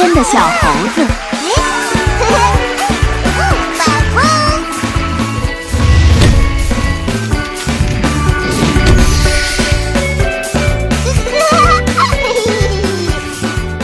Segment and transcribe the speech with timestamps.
[0.00, 0.48] 荡秋千的小猴
[0.94, 1.06] 子，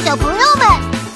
[0.05, 0.67] 小朋友们，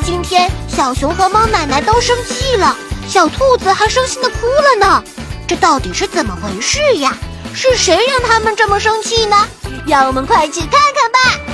[0.04, 2.76] 今天小熊和猫奶奶都生气了，
[3.08, 5.02] 小兔子还伤心的哭了呢。
[5.46, 7.16] 这到底是怎么回事呀？
[7.54, 9.36] 是谁让他们这么生气呢？
[9.86, 11.49] 让我们快去看看吧。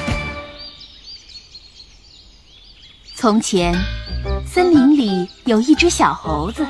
[3.19, 3.75] 从前，
[4.47, 6.67] 森林里有一只小猴子，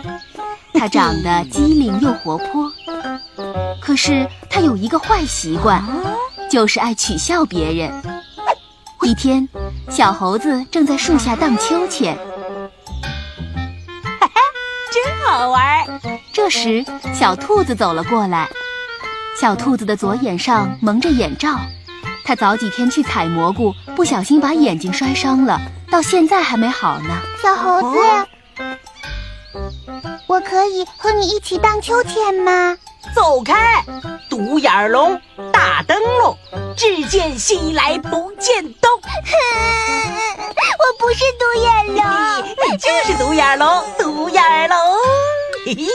[0.73, 2.71] 它长得机灵又活泼。
[3.81, 5.83] 可是它有一个坏习惯，
[6.49, 7.93] 就是爱取笑别人。
[9.03, 9.47] 一天，
[9.91, 12.17] 小猴子正在树下荡秋千，
[14.21, 14.41] 哈哈，
[14.93, 16.01] 真好玩！
[16.33, 18.49] 这时，小兔子走了过来。
[19.39, 21.59] 小兔子的左眼上蒙着眼罩，
[22.25, 25.61] 它早几天去采蘑菇，不小心把眼睛摔伤了。
[25.97, 27.99] 到现在还没好呢，小猴子，
[30.27, 32.77] 我可以和你一起荡秋千吗？
[33.15, 33.83] 走开，
[34.29, 35.19] 独眼龙，
[35.51, 36.37] 大灯笼，
[36.77, 38.91] 只见西来不见东。
[40.79, 42.05] 我不是独眼龙，
[42.71, 44.79] 你就是独眼龙，独眼龙。
[45.65, 45.87] 嘿嘿，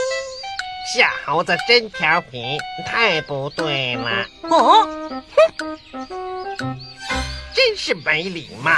[0.96, 4.26] 小猴子真调皮，太不对了。
[4.50, 4.84] 哦，
[5.94, 6.76] 哼，
[7.54, 8.72] 真是没礼貌。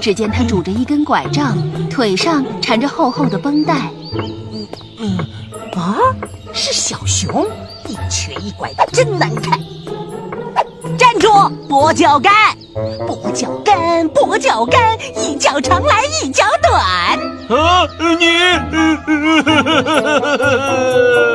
[0.00, 1.56] 只见他拄着一根拐杖，
[1.88, 3.92] 腿上缠着厚厚的绷带。
[4.12, 4.66] 嗯
[4.98, 5.18] 嗯
[5.76, 5.98] 啊，
[6.52, 7.46] 是小熊，
[7.86, 9.56] 一瘸一拐的，真难看。
[10.98, 11.28] 站住，
[11.68, 12.32] 跛脚干！
[12.78, 16.80] 跛脚干，跛脚干，一脚长来一脚短。
[17.58, 18.26] 啊，你！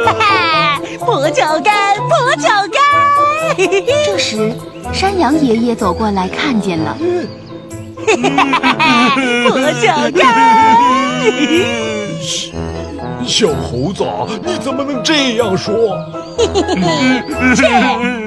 [0.05, 2.81] 哈哈，跛脚干，跛脚干。
[4.05, 4.53] 这 时，
[4.93, 6.95] 山羊爷爷走过来，看见了。
[8.07, 10.23] 跛脚干。
[13.25, 14.05] 小猴子，
[14.45, 15.97] 你怎么能这样说？
[16.37, 17.61] 嘿嘿嘿切，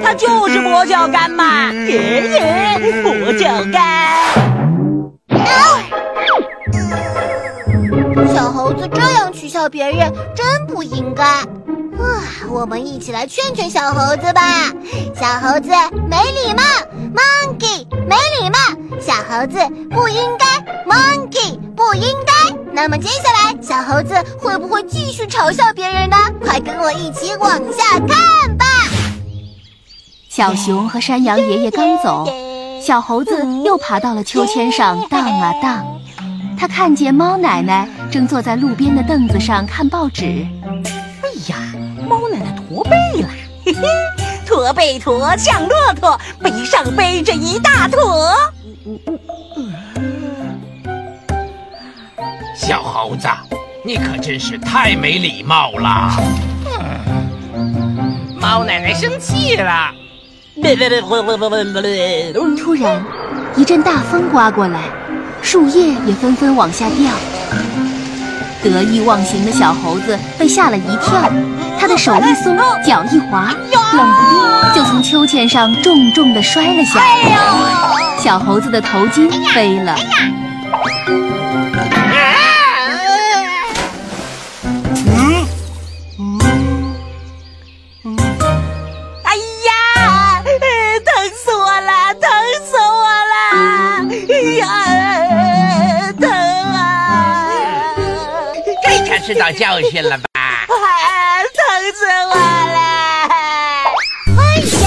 [0.03, 1.71] 他就是跛脚干嘛！
[1.71, 3.77] 爷爷，跛脚干。
[8.33, 11.23] 小猴子这样取笑别人，真不应该。
[11.23, 11.45] 啊，
[12.49, 14.71] 我们一起来劝劝小猴子吧。
[15.15, 15.69] 小猴子
[16.09, 16.63] 没礼貌
[17.15, 18.57] ，monkey 没礼貌，
[18.99, 19.57] 小猴子
[19.89, 20.45] 不应该
[20.85, 22.33] ，monkey 不应该。
[22.79, 26.15] 那么接下来，小猴子会不会继续嘲笑别人呢？
[26.39, 28.65] 快跟我一起往下看吧。
[30.29, 32.31] 小熊和山羊爷爷刚走，
[32.79, 35.83] 小猴子又爬到了秋千上荡啊荡。
[36.55, 40.45] 他看见猫奶奶正坐在路边的凳子上看报纸。
[40.75, 41.57] 哎呀，
[42.07, 42.91] 猫奶奶驼背
[43.23, 43.29] 了，
[43.65, 43.81] 嘿嘿，
[44.45, 48.35] 驼背驼像骆驼，背上背着一大坨。
[52.67, 53.29] 小猴子，
[53.81, 56.11] 你可真是太没礼貌了！
[58.41, 59.89] 猫奶奶生气了。
[62.57, 63.01] 突然，
[63.55, 64.81] 一阵大风刮过来，
[65.41, 67.09] 树叶也纷纷往下掉。
[68.61, 71.31] 得意忘形的小猴子被吓了一跳，
[71.79, 73.45] 他的手一松，脚一滑，
[73.93, 78.19] 冷不丁就从秋千上重重的摔了下来。
[78.19, 79.95] 小猴子的头巾飞了。
[99.37, 100.25] 到教训了吧？
[100.33, 101.57] 哎，疼
[101.93, 102.79] 死我了。
[104.37, 104.41] 哎
[104.81, 104.85] 呀，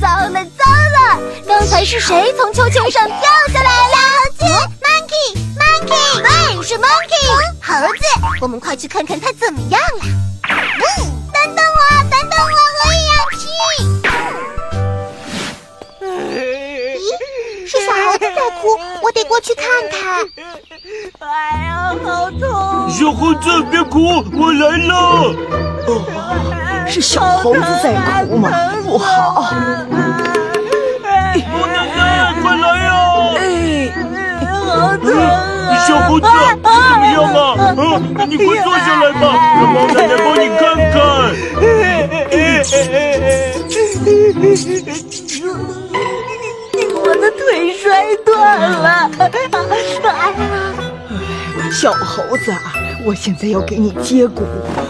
[0.00, 3.20] 糟了糟了，刚才是谁从秋千上掉
[3.52, 3.96] 下来了？
[4.24, 4.44] 猴子
[4.82, 5.96] ？monkey monkey。
[6.22, 7.26] 喂，是 monkey
[7.62, 8.04] 猴子。
[8.40, 10.04] 我们快去看看他怎么样了。
[10.98, 11.17] 嗯。
[19.38, 20.26] 过去看看。
[21.20, 21.28] 哎
[21.68, 22.90] 呀，好痛！
[22.90, 24.92] 小猴子别哭，我来了。
[25.86, 25.88] 哦，
[26.88, 27.94] 是小猴子在
[28.24, 28.50] 哭吗？
[28.84, 29.52] 不好！
[31.52, 32.90] 老奶奶，快来呀！
[33.38, 33.40] 哎，
[34.50, 35.06] 好痛！
[35.86, 36.60] 小猴子怎
[36.98, 37.38] 么样啊？
[37.78, 37.80] 嗯，
[38.28, 39.22] 你快坐下来吧，
[51.80, 54.44] 小猴子啊，我现在要给你接骨，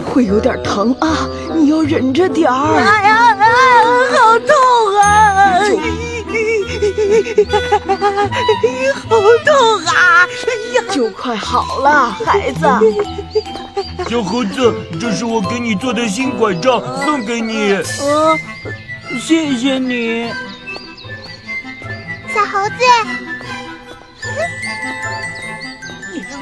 [0.06, 2.76] 会有点疼啊，你要忍着点儿。
[2.76, 3.44] 哎呀啊，
[4.17, 4.49] 好痛
[4.96, 5.61] 啊！
[9.06, 10.25] 好痛啊！
[10.25, 12.67] 哎呀，就快好了，孩子。
[14.08, 17.75] 小猴子，这是我给你做的新拐杖，送给你。
[17.75, 17.82] 啊，
[19.20, 20.31] 谢谢你，
[22.35, 23.27] 小猴子。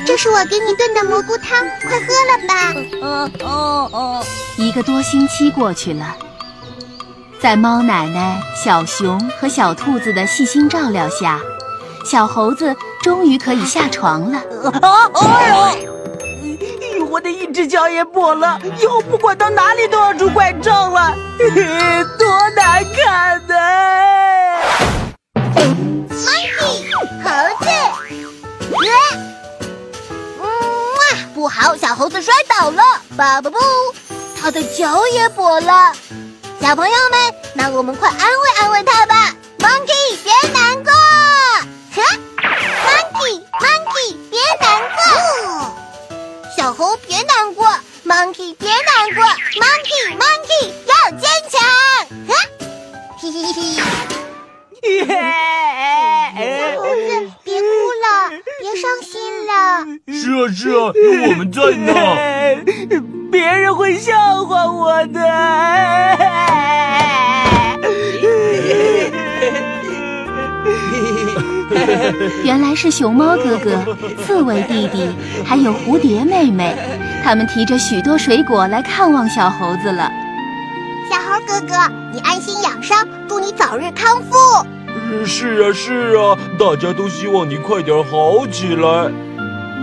[0.07, 2.73] 这是我给你炖的蘑菇汤，快喝了吧。
[3.03, 4.25] 哦哦哦。
[4.57, 6.17] 一个多星期过去了，
[7.41, 11.41] 在猫奶奶、小熊和小兔子的细心照料下，
[12.05, 14.39] 小猴子终于可以下床了。
[14.81, 15.11] 啊！
[15.21, 17.07] 哎呦！
[17.11, 21.15] 我的一只脚也跛了，以后不管到哪里都要拄拐杖了，
[22.19, 23.55] 多难看呢
[26.11, 26.49] ！Monkey，
[27.23, 27.29] 猴
[27.65, 27.67] 子，
[31.37, 32.83] 不好，小猴子摔倒了，
[33.15, 33.59] 爸爸不，
[34.41, 35.93] 他的脚也跛了。
[36.63, 40.91] 小朋友们，那我们快安慰安慰他吧，Monkey，别难过，
[41.95, 42.03] 哈
[42.87, 44.97] ，Monkey，Monkey，别难过。
[46.57, 47.67] 小猴别难过
[48.07, 49.23] ，Monkey 别难过
[49.61, 51.61] ，Monkey Monkey 要坚强，
[52.29, 52.35] 哈，
[53.21, 53.61] 嘿嘿嘿。
[56.41, 57.31] 小猴子
[58.61, 59.53] 别伤心了。
[60.13, 61.93] 是啊是啊，有我们在呢。
[63.31, 65.21] 别人会笑话我的。
[72.45, 73.85] 原来是熊猫哥哥、
[74.25, 76.75] 刺猬弟弟，还有蝴蝶妹妹，
[77.25, 80.09] 他们提着许多水果来看望小猴子了。
[81.11, 81.75] 小猴哥哥，
[82.13, 84.37] 你安心养伤，祝你早日康复。
[85.25, 89.11] 是啊是啊，大家都希望你快点好起来。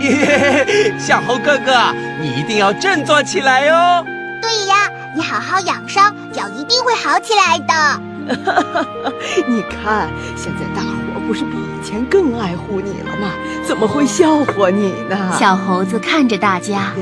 [0.98, 1.72] 小猴哥哥，
[2.20, 4.04] 你一定要振作起来哦。
[4.42, 8.00] 对呀，你好好养伤，脚一定会好起来的。
[9.46, 13.30] 你看，现在大伙不是比以前更爱护你了吗？
[13.66, 15.36] 怎么会笑话你呢？
[15.38, 16.92] 小猴子看着大家，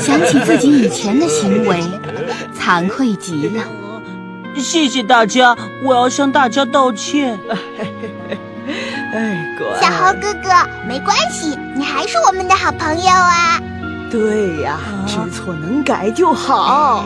[0.00, 1.82] 想起自己以前的行为，
[2.58, 3.62] 惭愧极了。
[4.60, 7.38] 谢谢大家，我要向大家道歉。
[9.12, 9.66] 哎，乖。
[9.80, 10.48] 小猴哥哥，
[10.86, 13.60] 没关系，你还是我们的好朋友啊。
[14.10, 17.04] 对呀，知错能改就好。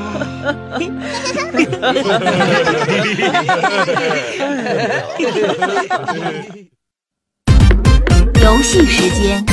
[8.42, 9.44] 游戏时间，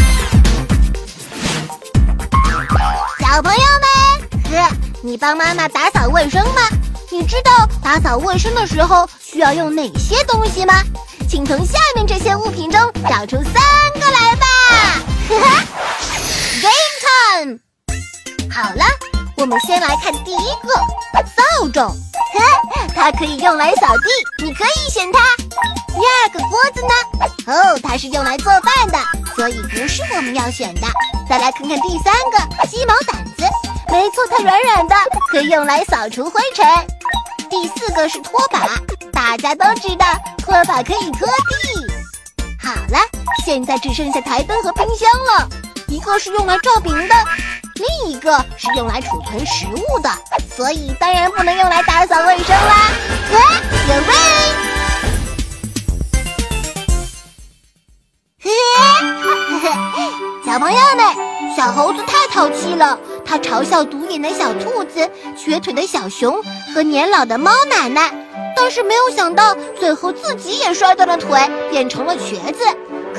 [3.20, 3.88] 小朋友们，
[5.04, 6.62] 你帮妈妈打扫卫生吗？
[7.14, 7.52] 你知道
[7.84, 10.82] 打扫卫生的时候需要用哪些东西吗？
[11.30, 13.54] 请从下面这些物品中找出三
[13.94, 14.48] 个来吧。
[15.30, 15.64] 哈 哈
[16.60, 17.60] ，Game time！
[18.52, 18.84] 好了，
[19.38, 20.74] 我们先来看第一个
[21.14, 21.96] 扫帚，
[22.96, 25.20] 它可以用来扫地，你可以选它。
[25.94, 27.54] 第二个锅子呢？
[27.54, 28.98] 哦，它是用来做饭的，
[29.36, 30.88] 所以不是我们要选的。
[31.30, 33.46] 再来看看第三个鸡毛掸子，
[33.90, 34.96] 没错，它软软的，
[35.30, 36.66] 可以用来扫除灰尘。
[37.50, 38.68] 第四个是拖把，
[39.12, 40.06] 大家都知道
[40.40, 41.88] 拖把可以拖地。
[42.60, 43.00] 好了，
[43.46, 45.48] 现在只剩下台灯和冰箱了，
[45.88, 47.16] 一个是用来照明的，
[47.76, 50.10] 另一个是用来储存食物的，
[50.56, 52.90] 所以当然不能用来打扫卫生啦。
[53.32, 54.14] 来，准备。
[58.42, 58.50] 嘿
[59.62, 60.10] 嘿，
[60.46, 62.98] 小朋友们，小猴子太淘气了。
[63.34, 66.40] 他嘲笑独眼的小兔子、瘸腿的小熊
[66.72, 68.14] 和年老的猫奶奶，
[68.56, 71.40] 但是没有想到，最后自己也摔断了腿，
[71.72, 72.64] 变成了瘸子。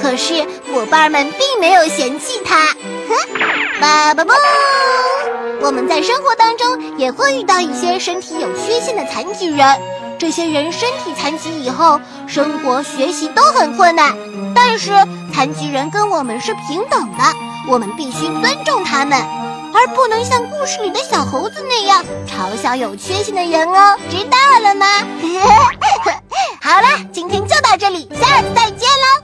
[0.00, 2.64] 可是伙伴们并没有嫌弃他。
[3.08, 4.32] 哼，爸爸不，
[5.60, 9.66] 我们在生活当中也会遇到一些身体有缺陷的残疾人，
[10.16, 14.16] 这些人身体残疾以后，生活学习都很困难。
[14.54, 14.92] 但是
[15.34, 17.24] 残疾人跟我们是平等的，
[17.68, 19.20] 我们必须尊重他们，
[19.74, 23.98] 而不能像故事里的小猴子那样嘲笑有缺陷的人哦。
[24.08, 24.86] 知道了吗？
[26.62, 29.23] 好了，今天就到这里，下次再见喽。